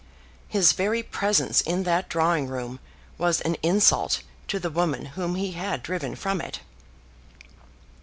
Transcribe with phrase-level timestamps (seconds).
[0.47, 2.79] His very presence in that drawing room
[3.19, 6.61] was an insult to the woman whom he had driven from it.